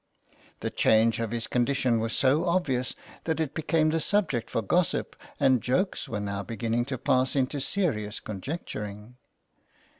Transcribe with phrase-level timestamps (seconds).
[0.61, 5.15] The change of his condition was so obvious that it became the subject for gossip,
[5.39, 9.17] and jokes were now beginning to pass into serious conjecturing.